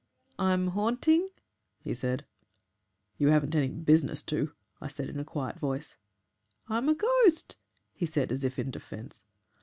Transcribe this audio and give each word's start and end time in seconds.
'I'm 0.39 0.69
haunting,' 0.69 1.29
he 1.79 1.93
said. 1.93 2.25
"'You 3.19 3.27
haven't 3.27 3.53
any 3.53 3.67
business 3.67 4.23
to,' 4.23 4.51
I 4.81 4.87
said 4.87 5.09
in 5.09 5.19
a 5.19 5.23
quiet 5.23 5.59
voice. 5.59 5.95
"'I'm 6.67 6.89
a 6.89 6.95
ghost,' 6.95 7.57
he 7.93 8.07
said, 8.07 8.31
as 8.31 8.43
if 8.43 8.57
in 8.57 8.71
defence. 8.71 9.25